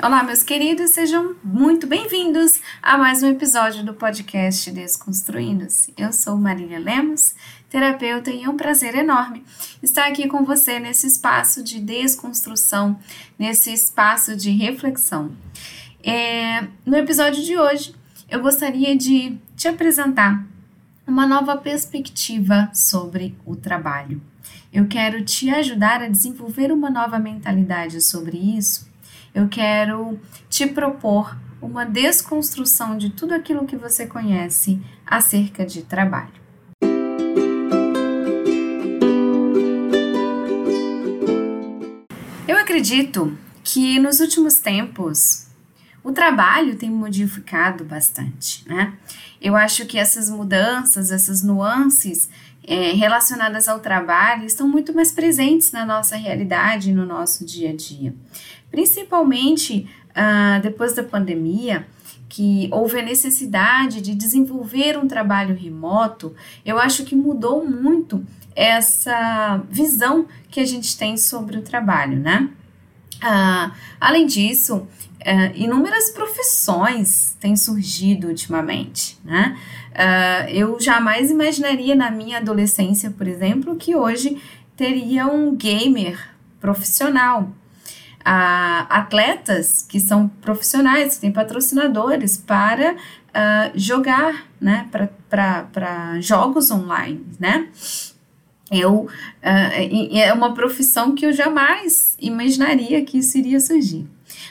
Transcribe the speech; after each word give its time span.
Olá, 0.00 0.22
meus 0.22 0.44
queridos, 0.44 0.92
sejam 0.92 1.34
muito 1.42 1.84
bem-vindos 1.84 2.60
a 2.80 2.96
mais 2.96 3.20
um 3.20 3.30
episódio 3.30 3.84
do 3.84 3.92
podcast 3.92 4.70
Desconstruindo-se. 4.70 5.92
Eu 5.96 6.12
sou 6.12 6.36
Marília 6.36 6.78
Lemos, 6.78 7.34
terapeuta, 7.68 8.30
e 8.30 8.44
é 8.44 8.48
um 8.48 8.56
prazer 8.56 8.94
enorme 8.94 9.44
estar 9.82 10.06
aqui 10.06 10.28
com 10.28 10.44
você 10.44 10.78
nesse 10.78 11.08
espaço 11.08 11.64
de 11.64 11.80
desconstrução, 11.80 12.96
nesse 13.36 13.72
espaço 13.72 14.36
de 14.36 14.50
reflexão. 14.50 15.32
É, 16.00 16.68
no 16.86 16.96
episódio 16.96 17.42
de 17.42 17.58
hoje, 17.58 17.92
eu 18.30 18.40
gostaria 18.40 18.96
de 18.96 19.36
te 19.56 19.66
apresentar 19.66 20.46
uma 21.08 21.26
nova 21.26 21.56
perspectiva 21.56 22.70
sobre 22.72 23.36
o 23.44 23.56
trabalho. 23.56 24.22
Eu 24.72 24.86
quero 24.86 25.24
te 25.24 25.50
ajudar 25.50 26.02
a 26.02 26.08
desenvolver 26.08 26.70
uma 26.70 26.88
nova 26.88 27.18
mentalidade 27.18 28.00
sobre 28.00 28.38
isso 28.38 28.87
eu 29.38 29.48
quero 29.48 30.18
te 30.50 30.66
propor 30.66 31.36
uma 31.62 31.86
desconstrução 31.86 32.98
de 32.98 33.10
tudo 33.10 33.34
aquilo 33.34 33.66
que 33.66 33.76
você 33.76 34.04
conhece 34.04 34.80
acerca 35.06 35.64
de 35.64 35.82
trabalho. 35.82 36.38
Eu 42.48 42.56
acredito 42.56 43.38
que 43.62 44.00
nos 44.00 44.18
últimos 44.18 44.54
tempos 44.54 45.46
o 46.02 46.10
trabalho 46.10 46.76
tem 46.76 46.90
modificado 46.90 47.84
bastante, 47.84 48.68
né? 48.68 48.94
Eu 49.40 49.54
acho 49.54 49.86
que 49.86 49.98
essas 49.98 50.28
mudanças, 50.28 51.12
essas 51.12 51.44
nuances 51.44 52.28
é, 52.64 52.90
relacionadas 52.92 53.68
ao 53.68 53.78
trabalho 53.78 54.44
estão 54.44 54.66
muito 54.66 54.92
mais 54.92 55.12
presentes 55.12 55.70
na 55.70 55.86
nossa 55.86 56.16
realidade, 56.16 56.92
no 56.92 57.06
nosso 57.06 57.44
dia 57.44 57.70
a 57.70 57.76
dia 57.76 58.12
principalmente 58.70 59.88
uh, 60.10 60.60
depois 60.62 60.94
da 60.94 61.02
pandemia, 61.02 61.86
que 62.28 62.68
houve 62.70 62.98
a 63.00 63.02
necessidade 63.02 64.00
de 64.00 64.14
desenvolver 64.14 64.98
um 64.98 65.08
trabalho 65.08 65.54
remoto, 65.54 66.34
eu 66.64 66.78
acho 66.78 67.04
que 67.04 67.16
mudou 67.16 67.64
muito 67.64 68.24
essa 68.54 69.62
visão 69.70 70.26
que 70.50 70.60
a 70.60 70.64
gente 70.64 70.96
tem 70.98 71.16
sobre 71.16 71.56
o 71.56 71.62
trabalho, 71.62 72.18
né? 72.18 72.50
Uh, 73.16 73.72
além 74.00 74.26
disso, 74.26 74.76
uh, 74.76 74.86
inúmeras 75.54 76.10
profissões 76.10 77.36
têm 77.40 77.56
surgido 77.56 78.28
ultimamente, 78.28 79.18
né? 79.24 79.56
Uh, 79.92 80.50
eu 80.50 80.80
jamais 80.80 81.30
imaginaria 81.30 81.94
na 81.94 82.10
minha 82.10 82.38
adolescência, 82.38 83.10
por 83.10 83.26
exemplo, 83.26 83.74
que 83.76 83.96
hoje 83.96 84.40
teria 84.76 85.26
um 85.26 85.56
gamer 85.56 86.18
profissional, 86.60 87.52
a 88.30 88.80
atletas 88.90 89.80
que 89.88 89.98
são 89.98 90.28
profissionais, 90.28 91.14
que 91.14 91.22
têm 91.22 91.32
patrocinadores 91.32 92.36
para 92.36 92.92
uh, 92.92 93.72
jogar, 93.74 94.44
né, 94.60 94.86
para 95.30 96.20
jogos 96.20 96.70
online, 96.70 97.24
né? 97.40 97.68
Eu, 98.70 99.04
uh, 99.04 99.08
é 99.42 100.30
uma 100.34 100.52
profissão 100.52 101.14
que 101.14 101.24
eu 101.24 101.32
jamais 101.32 102.18
imaginaria 102.20 103.02
que 103.02 103.16
isso 103.16 103.38
iria 103.38 103.58
surgir. 103.60 104.06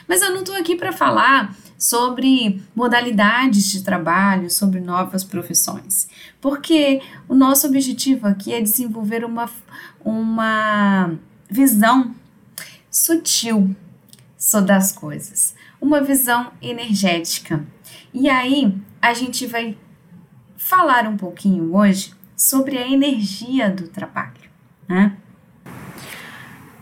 Mas 0.08 0.22
eu 0.22 0.32
não 0.32 0.40
estou 0.40 0.56
aqui 0.56 0.74
para 0.74 0.90
falar 0.90 1.54
sobre 1.78 2.60
modalidades 2.74 3.70
de 3.70 3.84
trabalho, 3.84 4.50
sobre 4.50 4.80
novas 4.80 5.22
profissões, 5.22 6.08
porque 6.40 7.00
o 7.28 7.34
nosso 7.36 7.68
objetivo 7.68 8.26
aqui 8.26 8.52
é 8.52 8.60
desenvolver 8.60 9.24
uma, 9.24 9.48
uma 10.04 11.12
visão 11.48 12.12
sutil 12.98 13.76
das 14.64 14.92
coisas, 14.92 15.54
uma 15.80 16.00
visão 16.00 16.52
energética. 16.60 17.64
E 18.12 18.28
aí 18.28 18.76
a 19.00 19.14
gente 19.14 19.46
vai 19.46 19.76
falar 20.56 21.06
um 21.06 21.16
pouquinho 21.16 21.74
hoje 21.76 22.12
sobre 22.36 22.76
a 22.76 22.88
energia 22.88 23.70
do 23.70 23.88
trabalho, 23.88 24.50
né? 24.88 25.16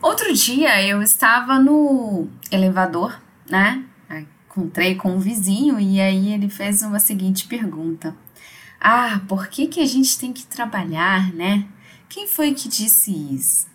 Outro 0.00 0.32
dia 0.32 0.82
eu 0.86 1.02
estava 1.02 1.58
no 1.58 2.28
elevador, 2.50 3.20
né? 3.48 3.84
Encontrei 4.48 4.94
com 4.94 5.16
um 5.16 5.18
vizinho 5.18 5.78
e 5.78 6.00
aí 6.00 6.32
ele 6.32 6.48
fez 6.48 6.82
uma 6.82 6.98
seguinte 6.98 7.46
pergunta: 7.46 8.16
Ah, 8.80 9.20
por 9.28 9.48
que 9.48 9.66
que 9.66 9.80
a 9.80 9.86
gente 9.86 10.18
tem 10.18 10.32
que 10.32 10.46
trabalhar, 10.46 11.32
né? 11.34 11.66
Quem 12.08 12.26
foi 12.26 12.54
que 12.54 12.68
disse 12.68 13.10
isso? 13.34 13.66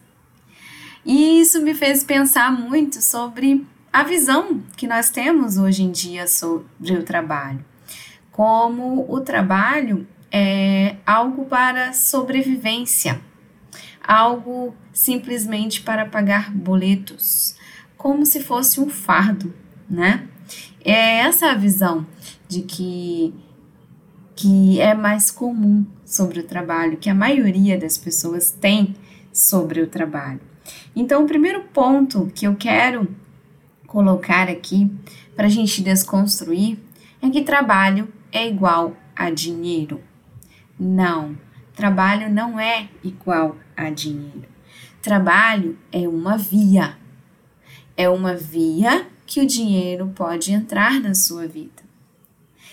E 1.06 1.40
isso 1.42 1.62
me 1.62 1.74
fez 1.74 2.04
pensar 2.04 2.52
muito 2.52 3.02
sobre 3.02 3.66
a 3.92 4.04
visão 4.04 4.62
que 4.78 4.88
nós 4.88 5.10
temos 5.10 5.58
hoje 5.58 5.84
em 5.84 5.92
dia 5.92 6.28
sobre 6.28 6.94
o 6.94 7.04
trabalho. 7.04 7.64
Como 8.32 9.06
o 9.12 9.20
trabalho 9.20 10.08
é 10.32 10.96
algo 11.06 11.46
para 11.46 11.92
sobrevivência, 11.92 13.20
algo 14.02 14.74
simplesmente 14.94 15.82
para 15.82 16.06
pagar 16.06 16.52
boletos, 16.52 17.56
como 17.98 18.26
se 18.26 18.42
fosse 18.42 18.80
um 18.80 18.90
fardo, 18.90 19.54
né? 19.90 20.28
É 20.84 21.20
essa 21.20 21.52
a 21.52 21.56
visão 21.56 22.06
de 22.48 22.62
que 22.62 23.34
que 24.34 24.80
é 24.80 24.96
mais 24.96 25.30
comum 25.30 25.86
sobre 26.04 26.40
o 26.40 26.44
trabalho, 26.44 26.98
que 26.98 27.10
a 27.10 27.14
maioria 27.14 27.78
das 27.78 27.96
pessoas 27.96 28.50
tem 28.50 28.96
sobre 29.32 29.82
o 29.82 29.88
trabalho. 29.88 30.51
Então, 30.96 31.24
o 31.24 31.28
primeiro 31.28 31.64
ponto 31.74 32.32
que 32.36 32.46
eu 32.46 32.56
quero 32.56 33.08
colocar 33.88 34.48
aqui 34.50 34.90
para 35.36 35.48
a 35.48 35.50
gente 35.50 35.82
desconstruir 35.82 36.80
é 37.22 37.30
que 37.30 37.42
trabalho 37.42 38.12
é 38.32 38.48
igual 38.48 38.96
a 39.16 39.30
dinheiro. 39.30 40.02
Não, 40.80 41.38
trabalho 41.76 42.30
não 42.30 42.60
é 42.60 42.88
igual 43.04 43.58
a 43.76 43.90
dinheiro. 43.90 44.46
Trabalho 45.02 45.78
é 45.92 46.08
uma 46.08 46.38
via. 46.38 46.98
É 47.98 48.10
uma 48.10 48.36
via 48.36 49.08
que 49.26 49.42
o 49.42 49.48
dinheiro 49.48 50.12
pode 50.16 50.52
entrar 50.52 51.00
na 51.00 51.14
sua 51.14 51.48
vida. 51.48 51.84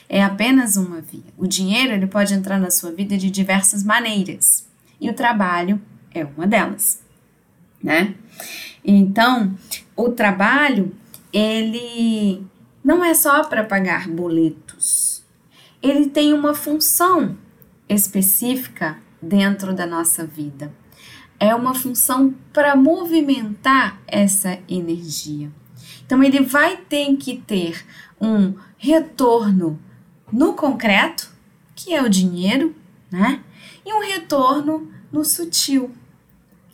É 0.09 0.22
apenas 0.22 0.76
uma 0.76 1.00
via. 1.00 1.32
O 1.36 1.47
dinheiro 1.47 1.92
ele 1.92 2.06
pode 2.06 2.32
entrar 2.32 2.59
na 2.59 2.70
sua 2.70 2.92
vida 2.92 3.16
de 3.19 3.30
diversas 3.30 3.82
maneiras 3.82 4.66
e 5.00 5.10
o 5.10 5.15
trabalho 5.15 5.80
é 6.15 6.25
uma 6.25 6.47
delas 6.47 7.08
né? 7.83 8.15
Então, 8.84 9.56
o 9.97 10.09
trabalho, 10.11 10.94
ele 11.33 12.44
não 12.83 13.05
é 13.05 13.15
só 13.15 13.44
para 13.44 13.65
pagar 13.65 14.09
boletos. 14.09 15.25
Ele 15.83 16.09
tem 16.09 16.33
uma 16.33 16.55
função 16.55 17.37
específica 17.89 18.99
dentro 19.21 19.75
da 19.75 19.87
nossa 19.87 20.27
vida. 20.27 20.72
É 21.39 21.55
uma 21.55 21.75
função 21.75 22.34
para 22.53 22.75
movimentar 22.75 24.00
essa 24.06 24.59
energia. 24.69 25.50
Então, 26.05 26.22
ele 26.22 26.41
vai 26.41 26.77
ter 26.77 27.15
que 27.16 27.37
ter 27.37 27.84
um 28.21 28.55
retorno 28.77 29.78
no 30.33 30.55
concreto, 30.55 31.31
que 31.75 31.95
é 31.95 32.03
o 32.03 32.09
dinheiro, 32.09 32.75
né? 33.10 33.43
E 33.84 33.93
um 33.93 34.00
retorno 34.00 34.93
no 35.12 35.25
sutil, 35.25 35.91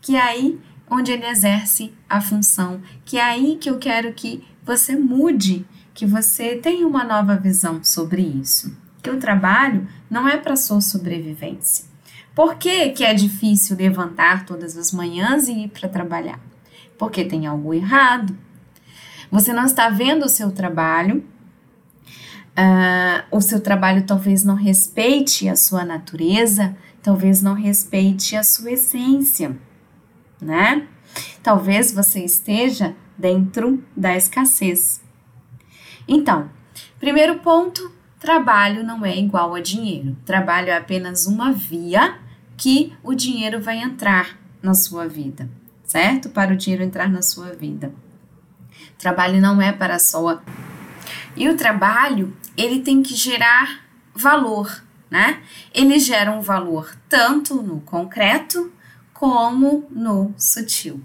que 0.00 0.16
aí 0.16 0.60
onde 0.91 1.12
ele 1.12 1.27
exerce 1.27 1.93
a 2.09 2.21
função, 2.21 2.81
que 3.05 3.19
é 3.19 3.22
aí 3.22 3.56
que 3.56 3.69
eu 3.69 3.78
quero 3.78 4.12
que 4.12 4.45
você 4.65 4.97
mude, 4.97 5.67
que 5.93 6.06
você 6.06 6.56
tenha 6.56 6.87
uma 6.87 7.05
nova 7.05 7.37
visão 7.37 7.83
sobre 7.83 8.22
isso. 8.22 8.77
Que 9.03 9.11
o 9.11 9.19
trabalho 9.19 9.87
não 10.11 10.28
é 10.28 10.37
para 10.37 10.56
sua 10.56 10.81
sobrevivência. 10.81 11.84
Por 12.34 12.56
que, 12.56 12.91
que 12.91 13.05
é 13.05 13.15
difícil 13.15 13.77
levantar 13.77 14.45
todas 14.45 14.77
as 14.77 14.93
manhãs 14.93 15.47
e 15.47 15.65
ir 15.65 15.69
para 15.69 15.89
trabalhar? 15.89 16.41
Porque 16.99 17.25
tem 17.25 17.47
algo 17.47 17.72
errado. 17.72 18.37
Você 19.31 19.53
não 19.53 19.65
está 19.65 19.89
vendo 19.89 20.25
o 20.25 20.28
seu 20.28 20.51
trabalho, 20.51 21.25
uh, 22.59 23.25
o 23.30 23.41
seu 23.41 23.60
trabalho 23.60 24.04
talvez 24.04 24.45
não 24.45 24.54
respeite 24.54 25.48
a 25.48 25.57
sua 25.57 25.84
natureza, 25.84 26.77
talvez 27.03 27.42
não 27.42 27.54
respeite 27.54 28.37
a 28.37 28.42
sua 28.42 28.72
essência 28.72 29.57
né? 30.41 30.86
Talvez 31.42 31.92
você 31.92 32.25
esteja 32.25 32.95
dentro 33.16 33.83
da 33.97 34.16
escassez. 34.16 35.03
Então, 36.07 36.51
primeiro 36.98 37.39
ponto: 37.39 37.92
trabalho 38.19 38.84
não 38.84 39.04
é 39.04 39.16
igual 39.16 39.54
a 39.54 39.60
dinheiro. 39.60 40.16
Trabalho 40.25 40.71
é 40.71 40.77
apenas 40.77 41.27
uma 41.27 41.53
via 41.53 42.19
que 42.57 42.92
o 43.03 43.15
dinheiro 43.15 43.60
vai 43.60 43.78
entrar 43.78 44.39
na 44.63 44.75
sua 44.75 45.07
vida, 45.07 45.48
certo? 45.84 46.31
Para 46.31 46.54
o 46.54 46.57
dinheiro 46.57 46.83
entrar 46.83 47.09
na 47.09 47.22
sua 47.22 47.53
vida. 47.53 47.92
Trabalho 48.98 49.41
não 49.41 49.60
é 49.60 49.72
para 49.72 49.98
só. 49.98 50.41
E 51.37 51.48
o 51.48 51.57
trabalho, 51.57 52.34
ele 52.57 52.80
tem 52.80 53.03
que 53.03 53.15
gerar 53.15 53.84
valor, 54.15 54.83
né? 55.10 55.42
Ele 55.75 55.98
gera 55.98 56.30
um 56.30 56.41
valor 56.41 56.97
tanto 57.09 57.60
no 57.63 57.80
concreto 57.80 58.72
como 59.15 59.87
no 59.91 60.34
sutil. 60.37 61.01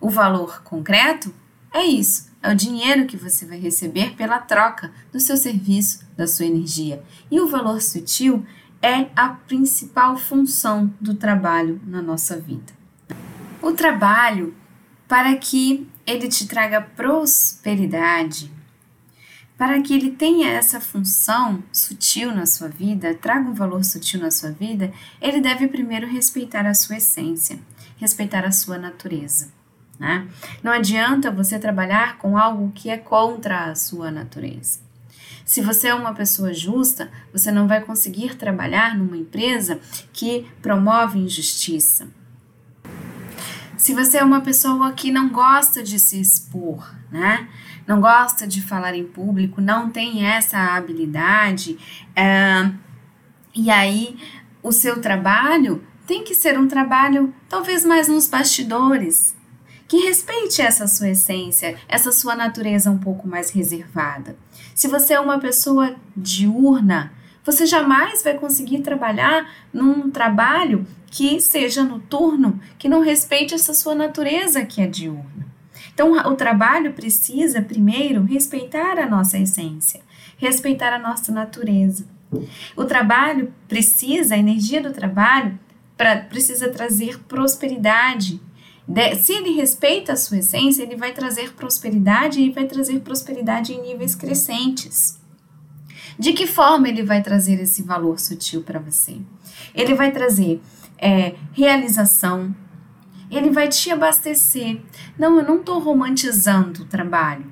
O 0.00 0.08
valor 0.08 0.62
concreto 0.62 1.34
é 1.74 1.84
isso, 1.84 2.30
é 2.42 2.50
o 2.50 2.56
dinheiro 2.56 3.06
que 3.06 3.16
você 3.16 3.44
vai 3.44 3.58
receber 3.58 4.14
pela 4.14 4.38
troca 4.38 4.90
do 5.12 5.20
seu 5.20 5.36
serviço, 5.36 6.06
da 6.16 6.26
sua 6.26 6.46
energia. 6.46 7.02
E 7.30 7.40
o 7.40 7.48
valor 7.48 7.82
sutil 7.82 8.46
é 8.80 9.08
a 9.14 9.28
principal 9.28 10.16
função 10.16 10.92
do 11.00 11.14
trabalho 11.14 11.80
na 11.86 12.00
nossa 12.00 12.38
vida. 12.38 12.72
O 13.60 13.72
trabalho, 13.72 14.54
para 15.06 15.36
que 15.36 15.86
ele 16.06 16.28
te 16.28 16.46
traga 16.46 16.80
prosperidade, 16.80 18.50
para 19.62 19.80
que 19.80 19.94
ele 19.94 20.10
tenha 20.10 20.50
essa 20.50 20.80
função 20.80 21.62
sutil 21.72 22.34
na 22.34 22.46
sua 22.46 22.66
vida, 22.66 23.14
traga 23.14 23.48
um 23.48 23.54
valor 23.54 23.84
sutil 23.84 24.18
na 24.18 24.28
sua 24.28 24.50
vida, 24.50 24.92
ele 25.20 25.40
deve 25.40 25.68
primeiro 25.68 26.04
respeitar 26.04 26.66
a 26.66 26.74
sua 26.74 26.96
essência, 26.96 27.60
respeitar 27.96 28.44
a 28.44 28.50
sua 28.50 28.76
natureza. 28.76 29.52
Né? 30.00 30.26
Não 30.64 30.72
adianta 30.72 31.30
você 31.30 31.60
trabalhar 31.60 32.18
com 32.18 32.36
algo 32.36 32.72
que 32.74 32.90
é 32.90 32.98
contra 32.98 33.66
a 33.66 33.76
sua 33.76 34.10
natureza. 34.10 34.80
Se 35.44 35.60
você 35.60 35.86
é 35.86 35.94
uma 35.94 36.12
pessoa 36.12 36.52
justa, 36.52 37.08
você 37.32 37.52
não 37.52 37.68
vai 37.68 37.80
conseguir 37.82 38.34
trabalhar 38.34 38.98
numa 38.98 39.16
empresa 39.16 39.78
que 40.12 40.44
promove 40.60 41.20
injustiça. 41.20 42.08
Se 43.76 43.94
você 43.94 44.18
é 44.18 44.24
uma 44.24 44.40
pessoa 44.40 44.90
que 44.90 45.12
não 45.12 45.28
gosta 45.28 45.84
de 45.84 46.00
se 46.00 46.20
expor, 46.20 46.92
né? 47.12 47.48
Não 47.86 48.00
gosta 48.00 48.46
de 48.46 48.62
falar 48.62 48.94
em 48.94 49.04
público, 49.04 49.60
não 49.60 49.90
tem 49.90 50.26
essa 50.26 50.76
habilidade, 50.76 51.78
é, 52.14 52.70
e 53.54 53.70
aí 53.70 54.16
o 54.62 54.72
seu 54.72 55.00
trabalho 55.00 55.82
tem 56.06 56.24
que 56.24 56.34
ser 56.34 56.58
um 56.58 56.68
trabalho 56.68 57.34
talvez 57.48 57.84
mais 57.84 58.08
nos 58.08 58.28
bastidores, 58.28 59.36
que 59.88 60.06
respeite 60.06 60.62
essa 60.62 60.86
sua 60.86 61.10
essência, 61.10 61.76
essa 61.88 62.12
sua 62.12 62.34
natureza 62.34 62.90
um 62.90 62.98
pouco 62.98 63.28
mais 63.28 63.50
reservada. 63.50 64.36
Se 64.74 64.88
você 64.88 65.14
é 65.14 65.20
uma 65.20 65.38
pessoa 65.38 65.94
diurna, 66.16 67.12
você 67.44 67.66
jamais 67.66 68.22
vai 68.22 68.34
conseguir 68.34 68.80
trabalhar 68.80 69.50
num 69.72 70.10
trabalho 70.10 70.86
que 71.06 71.40
seja 71.40 71.84
noturno, 71.84 72.58
que 72.78 72.88
não 72.88 73.02
respeite 73.02 73.52
essa 73.52 73.74
sua 73.74 73.94
natureza 73.94 74.64
que 74.64 74.80
é 74.80 74.86
diurna. 74.86 75.31
Então, 75.94 76.12
o 76.12 76.34
trabalho 76.34 76.92
precisa, 76.92 77.60
primeiro, 77.60 78.24
respeitar 78.24 78.98
a 78.98 79.08
nossa 79.08 79.38
essência, 79.38 80.00
respeitar 80.38 80.92
a 80.92 80.98
nossa 80.98 81.30
natureza. 81.30 82.06
O 82.74 82.84
trabalho 82.84 83.52
precisa, 83.68 84.34
a 84.34 84.38
energia 84.38 84.82
do 84.82 84.92
trabalho 84.92 85.58
pra, 85.96 86.16
precisa 86.16 86.70
trazer 86.70 87.18
prosperidade, 87.20 88.40
de, 88.86 89.14
se 89.14 89.32
ele 89.32 89.52
respeita 89.52 90.12
a 90.12 90.16
sua 90.16 90.38
essência, 90.38 90.82
ele 90.82 90.96
vai 90.96 91.12
trazer 91.12 91.52
prosperidade 91.52 92.40
e 92.40 92.50
vai 92.50 92.66
trazer 92.66 93.00
prosperidade 93.00 93.72
em 93.72 93.80
níveis 93.80 94.14
crescentes. 94.14 95.20
De 96.18 96.32
que 96.32 96.46
forma 96.46 96.88
ele 96.88 97.02
vai 97.02 97.22
trazer 97.22 97.60
esse 97.60 97.82
valor 97.82 98.18
sutil 98.18 98.62
para 98.62 98.78
você? 98.78 99.16
Ele 99.74 99.94
vai 99.94 100.10
trazer 100.10 100.60
é, 100.98 101.34
realização, 101.52 102.54
ele 103.36 103.50
vai 103.50 103.68
te 103.68 103.90
abastecer. 103.90 104.80
Não, 105.18 105.38
eu 105.38 105.44
não 105.44 105.56
estou 105.56 105.78
romantizando 105.78 106.82
o 106.82 106.86
trabalho. 106.86 107.46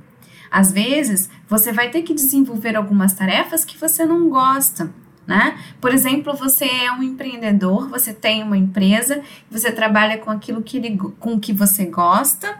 Às 0.50 0.72
vezes, 0.72 1.30
você 1.48 1.72
vai 1.72 1.90
ter 1.90 2.02
que 2.02 2.12
desenvolver 2.12 2.76
algumas 2.76 3.12
tarefas 3.12 3.64
que 3.64 3.78
você 3.78 4.04
não 4.04 4.28
gosta 4.28 4.92
né? 5.30 5.56
Por 5.80 5.94
exemplo, 5.94 6.34
você 6.34 6.64
é 6.64 6.90
um 6.90 7.04
empreendedor, 7.04 7.88
você 7.88 8.12
tem 8.12 8.42
uma 8.42 8.58
empresa, 8.58 9.22
você 9.48 9.70
trabalha 9.70 10.18
com 10.18 10.28
aquilo 10.28 10.60
que, 10.60 10.78
ele, 10.78 10.98
com 11.20 11.38
que 11.38 11.52
você 11.52 11.86
gosta, 11.86 12.58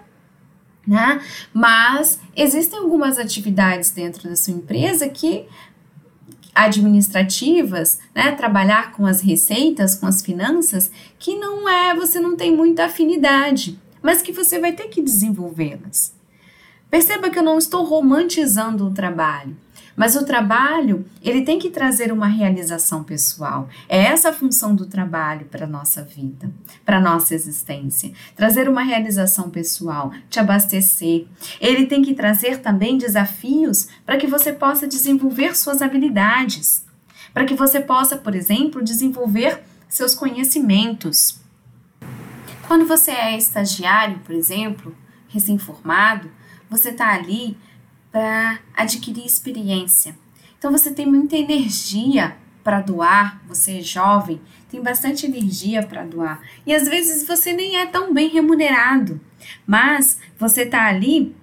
né? 0.86 1.20
Mas 1.52 2.20
existem 2.36 2.78
algumas 2.78 3.18
atividades 3.18 3.90
dentro 3.90 4.28
da 4.28 4.36
sua 4.36 4.54
empresa 4.54 5.08
que 5.08 5.46
administrativas, 6.54 7.98
né, 8.14 8.32
trabalhar 8.32 8.92
com 8.92 9.06
as 9.06 9.20
receitas, 9.20 9.94
com 9.94 10.06
as 10.06 10.22
finanças, 10.22 10.90
que 11.18 11.36
não 11.36 11.68
é, 11.68 11.94
você 11.94 12.20
não 12.20 12.36
tem 12.36 12.54
muita 12.54 12.84
afinidade, 12.84 13.78
mas 14.02 14.22
que 14.22 14.32
você 14.32 14.58
vai 14.58 14.72
ter 14.72 14.88
que 14.88 15.02
desenvolvê-las. 15.02 16.14
Perceba 16.90 17.30
que 17.30 17.38
eu 17.38 17.42
não 17.42 17.56
estou 17.56 17.84
romantizando 17.84 18.86
o 18.86 18.92
trabalho. 18.92 19.56
Mas 19.96 20.16
o 20.16 20.24
trabalho, 20.24 21.04
ele 21.22 21.42
tem 21.42 21.58
que 21.58 21.70
trazer 21.70 22.12
uma 22.12 22.26
realização 22.26 23.02
pessoal. 23.02 23.68
É 23.88 23.98
essa 24.04 24.30
a 24.30 24.32
função 24.32 24.74
do 24.74 24.86
trabalho 24.86 25.46
para 25.46 25.66
nossa 25.66 26.02
vida, 26.02 26.50
para 26.84 27.00
nossa 27.00 27.34
existência. 27.34 28.12
Trazer 28.36 28.68
uma 28.68 28.82
realização 28.82 29.50
pessoal, 29.50 30.12
te 30.28 30.38
abastecer. 30.38 31.26
Ele 31.60 31.86
tem 31.86 32.02
que 32.02 32.14
trazer 32.14 32.58
também 32.58 32.96
desafios 32.96 33.88
para 34.06 34.16
que 34.16 34.26
você 34.26 34.52
possa 34.52 34.86
desenvolver 34.86 35.56
suas 35.56 35.82
habilidades. 35.82 36.84
Para 37.32 37.44
que 37.44 37.54
você 37.54 37.80
possa, 37.80 38.16
por 38.16 38.34
exemplo, 38.34 38.82
desenvolver 38.82 39.62
seus 39.88 40.14
conhecimentos. 40.14 41.40
Quando 42.66 42.86
você 42.86 43.10
é 43.10 43.36
estagiário, 43.36 44.20
por 44.20 44.34
exemplo, 44.34 44.94
recém-formado, 45.28 46.30
você 46.68 46.90
está 46.90 47.12
ali 47.12 47.56
para 48.10 48.60
adquirir 48.74 49.24
experiência. 49.24 50.16
Então 50.58 50.70
você 50.70 50.90
tem 50.92 51.06
muita 51.06 51.36
energia 51.36 52.36
para 52.62 52.80
doar, 52.80 53.42
você 53.46 53.78
é 53.78 53.82
jovem, 53.82 54.40
tem 54.70 54.82
bastante 54.82 55.26
energia 55.26 55.82
para 55.82 56.04
doar. 56.04 56.40
E 56.66 56.74
às 56.74 56.88
vezes 56.88 57.26
você 57.26 57.52
nem 57.52 57.76
é 57.76 57.86
tão 57.86 58.12
bem 58.12 58.28
remunerado, 58.28 59.20
mas 59.66 60.18
você 60.38 60.62
está 60.62 60.86
ali 60.86 61.34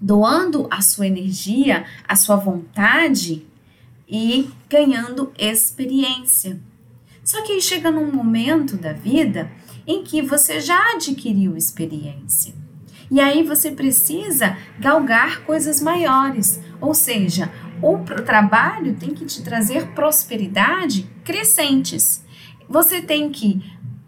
doando 0.00 0.66
a 0.70 0.80
sua 0.80 1.06
energia, 1.06 1.84
a 2.06 2.16
sua 2.16 2.36
vontade 2.36 3.46
e 4.08 4.50
ganhando 4.68 5.32
experiência. 5.38 6.60
Só 7.22 7.40
que 7.42 7.52
aí 7.52 7.60
chega 7.60 7.90
num 7.90 8.10
momento 8.10 8.76
da 8.76 8.92
vida 8.92 9.50
em 9.86 10.02
que 10.02 10.20
você 10.20 10.60
já 10.60 10.94
adquiriu 10.94 11.56
experiência. 11.56 12.61
E 13.12 13.20
aí 13.20 13.42
você 13.42 13.70
precisa 13.70 14.56
galgar 14.80 15.42
coisas 15.44 15.82
maiores, 15.82 16.58
ou 16.80 16.94
seja, 16.94 17.52
o 17.82 17.98
trabalho 18.24 18.94
tem 18.94 19.10
que 19.10 19.26
te 19.26 19.42
trazer 19.42 19.88
prosperidade 19.88 21.06
crescentes. 21.22 22.24
Você 22.66 23.02
tem 23.02 23.28
que 23.28 23.62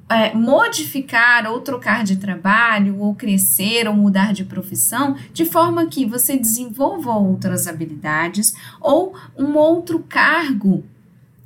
é, 0.09 0.33
modificar 0.33 1.47
ou 1.47 1.61
trocar 1.61 2.03
de 2.03 2.17
trabalho, 2.17 2.99
ou 2.99 3.15
crescer, 3.15 3.87
ou 3.87 3.95
mudar 3.95 4.33
de 4.33 4.43
profissão, 4.43 5.19
de 5.35 5.45
forma 5.45 5.85
que 5.85 6.07
você 6.07 6.39
desenvolva 6.39 7.13
outras 7.13 7.67
habilidades 7.67 8.55
ou 8.81 9.15
um 9.37 9.55
outro 9.55 9.99
cargo 9.99 10.83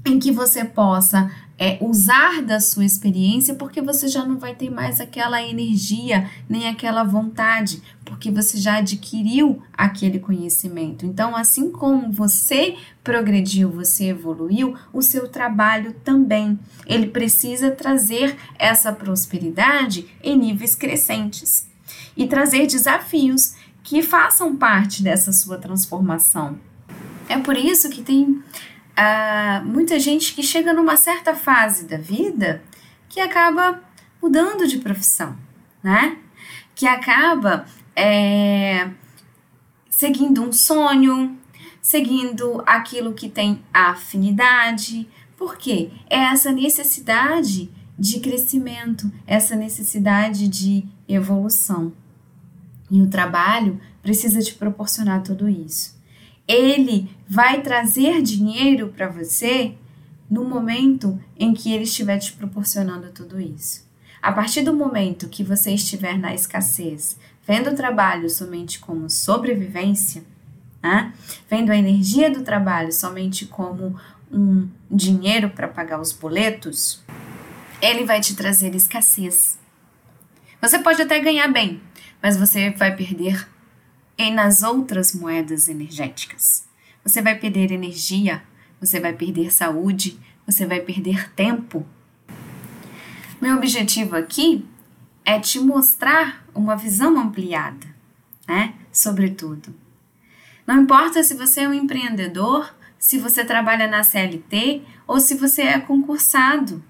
em 0.07 0.21
que 0.21 0.31
você 0.31 0.65
possa 0.65 1.29
é, 1.59 1.77
usar 1.81 2.41
da 2.43 2.61
sua 2.61 2.85
experiência, 2.85 3.55
porque 3.55 3.83
você 3.83 4.07
já 4.07 4.25
não 4.25 4.39
vai 4.39 4.55
ter 4.55 4.71
mais 4.71 5.01
aquela 5.01 5.43
energia, 5.43 6.31
nem 6.49 6.69
aquela 6.69 7.03
vontade, 7.03 7.83
porque 8.05 8.31
você 8.31 8.59
já 8.59 8.77
adquiriu 8.77 9.61
aquele 9.77 10.21
conhecimento. 10.21 11.05
Então, 11.05 11.35
assim 11.35 11.71
como 11.73 12.13
você 12.13 12.77
progrediu, 13.03 13.71
você 13.71 14.05
evoluiu, 14.05 14.77
o 14.93 15.03
seu 15.03 15.29
trabalho 15.29 15.95
também. 16.05 16.59
Ele 16.87 17.09
precisa 17.09 17.73
trazer 17.73 18.37
essa 18.57 18.93
prosperidade 18.93 20.07
em 20.23 20.39
níveis 20.39 20.77
crescentes 20.77 21.69
e 22.17 22.27
trazer 22.29 22.67
desafios 22.67 23.55
que 23.83 24.03
façam 24.03 24.55
parte 24.57 25.03
dessa 25.03 25.33
sua 25.33 25.59
transformação. 25.59 26.59
É 27.29 27.39
por 27.39 27.57
isso 27.57 27.91
que 27.91 28.03
tem 28.03 28.43
muita 29.65 29.99
gente 30.01 30.35
que 30.35 30.43
chega 30.43 30.73
numa 30.73 30.97
certa 30.97 31.35
fase 31.35 31.85
da 31.85 31.97
vida 31.97 32.63
que 33.09 33.21
acaba 33.21 33.81
mudando 34.21 34.67
de 34.67 34.79
profissão, 34.79 35.37
né? 35.83 36.19
Que 36.75 36.87
acaba 36.87 37.65
é, 37.95 38.91
seguindo 39.89 40.43
um 40.43 40.53
sonho, 40.53 41.39
seguindo 41.81 42.63
aquilo 42.67 43.15
que 43.15 43.29
tem 43.29 43.63
afinidade. 43.73 45.09
Por 45.37 45.57
quê? 45.57 45.91
É 46.11 46.19
essa 46.19 46.51
necessidade 46.51 47.71
de 47.99 48.21
crescimento, 48.21 49.11
essa 49.27 49.55
necessidade 49.55 50.49
de 50.49 50.85
evolução. 51.09 51.93
E 52.91 53.01
o 53.01 53.09
trabalho 53.09 53.81
precisa 54.03 54.41
te 54.41 54.55
proporcionar 54.55 55.23
tudo 55.23 55.49
isso 55.49 55.98
ele 56.49 57.11
vai 57.29 57.61
trazer 57.61 58.23
dinheiro 58.23 58.89
para 58.89 59.07
você 59.07 59.75
no 60.31 60.45
momento 60.45 61.21
em 61.39 61.53
que 61.53 61.73
ele 61.73 61.85
estiver 61.85 62.19
te 62.19 62.33
proporcionando 62.33 63.11
tudo 63.11 63.39
isso. 63.39 63.87
A 64.21 64.33
partir 64.33 64.63
do 64.63 64.75
momento 64.75 65.29
que 65.29 65.45
você 65.45 65.73
estiver 65.73 66.19
na 66.19 66.35
escassez, 66.35 67.19
vendo 67.47 67.71
o 67.71 67.77
trabalho 67.77 68.29
somente 68.29 68.79
como 68.79 69.09
sobrevivência, 69.11 70.25
né? 70.83 71.13
vendo 71.49 71.71
a 71.71 71.77
energia 71.77 72.31
do 72.31 72.43
trabalho 72.43 72.93
somente 72.93 73.47
como 73.47 73.99
um 74.31 74.69
dinheiro 74.91 75.51
para 75.51 75.69
pagar 75.69 76.01
os 76.01 76.13
boletos, 76.13 77.03
ele 77.81 78.05
vai 78.05 78.21
te 78.21 78.35
trazer 78.35 78.75
escassez. 78.75 79.59
Você 80.61 80.79
pode 80.79 81.01
até 81.01 81.21
ganhar 81.21 81.49
bem, 81.49 81.81
mas 82.21 82.37
você 82.37 82.71
vai 82.71 82.95
perder 82.97 83.47
e 84.19 84.31
nas 84.33 84.65
outras 84.65 85.15
moedas 85.15 85.69
energéticas. 85.69 86.67
Você 87.05 87.23
vai 87.23 87.39
perder 87.39 87.71
energia, 87.71 88.43
você 88.81 88.99
vai 88.99 89.13
perder 89.13 89.53
saúde, 89.53 90.19
você 90.45 90.67
vai 90.67 90.81
perder 90.81 91.33
tempo. 91.33 91.87
Meu 93.41 93.57
objetivo 93.57 94.17
aqui 94.17 94.67
é 95.25 95.39
te 95.39 95.61
mostrar 95.61 96.45
uma 96.55 96.75
visão 96.75 97.17
ampliada, 97.19 97.87
né? 98.47 98.75
Sobretudo. 98.91 99.73
Não 100.67 100.83
importa 100.83 101.23
se 101.23 101.35
você 101.35 101.61
é 101.61 101.69
um 101.69 101.73
empreendedor, 101.73 102.75
se 102.99 103.19
você 103.19 103.45
trabalha 103.45 103.87
na 103.87 104.03
CLT 104.03 104.83
ou 105.07 105.21
se 105.21 105.35
você 105.35 105.63
é 105.63 105.79
concursado. 105.79 106.83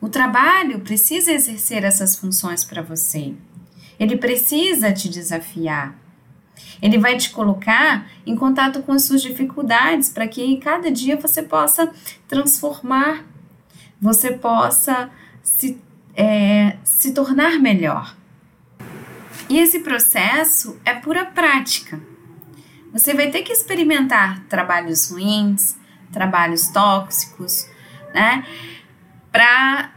O 0.00 0.08
trabalho 0.08 0.80
precisa 0.80 1.32
exercer 1.32 1.84
essas 1.84 2.16
funções 2.16 2.64
para 2.64 2.82
você. 2.82 3.34
Ele 3.98 4.16
precisa 4.16 4.92
te 4.92 5.08
desafiar. 5.08 6.05
Ele 6.80 6.98
vai 6.98 7.16
te 7.16 7.30
colocar 7.30 8.06
em 8.26 8.36
contato 8.36 8.82
com 8.82 8.92
as 8.92 9.04
suas 9.04 9.22
dificuldades 9.22 10.08
para 10.08 10.28
que 10.28 10.56
cada 10.58 10.90
dia 10.90 11.16
você 11.16 11.42
possa 11.42 11.92
transformar, 12.28 13.24
você 14.00 14.32
possa 14.32 15.10
se, 15.42 15.80
é, 16.14 16.76
se 16.84 17.12
tornar 17.12 17.58
melhor. 17.58 18.14
E 19.48 19.58
esse 19.58 19.80
processo 19.80 20.78
é 20.84 20.94
pura 20.94 21.24
prática. 21.24 22.00
Você 22.92 23.14
vai 23.14 23.30
ter 23.30 23.42
que 23.42 23.52
experimentar 23.52 24.44
trabalhos 24.48 25.10
ruins, 25.10 25.76
trabalhos 26.12 26.68
tóxicos, 26.68 27.68
né? 28.14 28.44
Para 29.30 29.92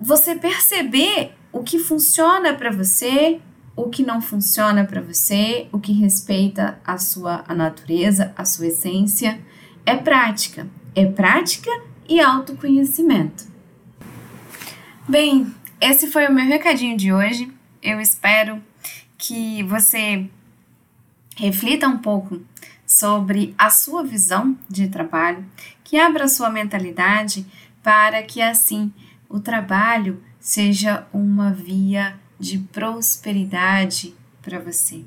você 0.00 0.34
perceber 0.34 1.34
o 1.50 1.62
que 1.62 1.78
funciona 1.78 2.54
para 2.54 2.70
você, 2.70 3.40
o 3.78 3.88
que 3.88 4.02
não 4.02 4.20
funciona 4.20 4.84
para 4.84 5.00
você, 5.00 5.68
o 5.70 5.78
que 5.78 5.92
respeita 5.92 6.80
a 6.84 6.98
sua 6.98 7.44
a 7.46 7.54
natureza, 7.54 8.34
a 8.36 8.44
sua 8.44 8.66
essência. 8.66 9.40
É 9.86 9.94
prática. 9.94 10.66
É 10.96 11.06
prática 11.06 11.70
e 12.08 12.20
autoconhecimento. 12.20 13.46
Bem, 15.08 15.54
esse 15.80 16.08
foi 16.08 16.26
o 16.26 16.34
meu 16.34 16.44
recadinho 16.44 16.96
de 16.96 17.12
hoje. 17.12 17.52
Eu 17.80 18.00
espero 18.00 18.60
que 19.16 19.62
você 19.62 20.28
reflita 21.36 21.86
um 21.86 21.98
pouco 21.98 22.42
sobre 22.84 23.54
a 23.56 23.70
sua 23.70 24.02
visão 24.02 24.58
de 24.68 24.88
trabalho, 24.88 25.46
que 25.84 25.96
abra 25.96 26.26
sua 26.26 26.50
mentalidade 26.50 27.46
para 27.80 28.24
que 28.24 28.42
assim 28.42 28.92
o 29.28 29.38
trabalho 29.38 30.20
seja 30.40 31.06
uma 31.12 31.52
via 31.52 32.18
de 32.38 32.58
prosperidade 32.58 34.14
para 34.42 34.58
você. 34.58 35.02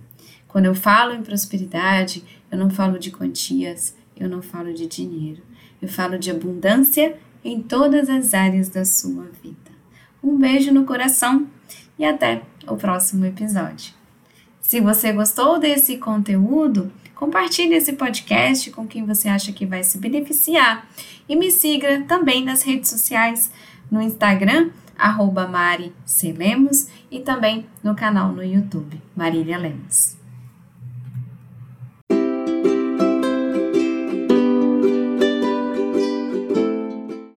Quando 0.47 0.65
eu 0.65 0.75
falo 0.75 1.13
em 1.13 1.23
prosperidade, 1.23 2.23
eu 2.51 2.57
não 2.57 2.69
falo 2.69 2.99
de 2.99 3.11
quantias, 3.11 3.95
eu 4.17 4.27
não 4.27 4.41
falo 4.41 4.73
de 4.73 4.85
dinheiro, 4.85 5.41
eu 5.81 5.87
falo 5.87 6.19
de 6.19 6.29
abundância 6.29 7.17
em 7.43 7.61
todas 7.61 8.09
as 8.09 8.33
áreas 8.33 8.69
da 8.69 8.85
sua 8.85 9.25
vida. 9.41 9.71
Um 10.23 10.37
beijo 10.37 10.71
no 10.71 10.85
coração 10.85 11.47
e 11.97 12.05
até 12.05 12.41
o 12.67 12.75
próximo 12.75 13.25
episódio. 13.25 13.93
Se 14.61 14.79
você 14.79 15.11
gostou 15.11 15.59
desse 15.59 15.97
conteúdo, 15.97 16.91
compartilhe 17.15 17.73
esse 17.73 17.93
podcast 17.93 18.71
com 18.71 18.87
quem 18.87 19.05
você 19.05 19.27
acha 19.27 19.51
que 19.51 19.65
vai 19.65 19.83
se 19.83 19.97
beneficiar 19.97 20.87
e 21.27 21.35
me 21.35 21.51
siga 21.51 22.03
também 22.07 22.43
nas 22.43 22.61
redes 22.61 22.89
sociais, 22.89 23.51
no 23.89 24.01
Instagram, 24.01 24.69
arroba 24.97 25.47
Mari 25.47 25.93
C. 26.05 26.31
Lemos, 26.31 26.87
e 27.09 27.19
também 27.19 27.65
no 27.83 27.95
canal 27.95 28.31
no 28.31 28.43
YouTube, 28.43 29.01
Marília 29.15 29.57
Lemos. 29.57 30.20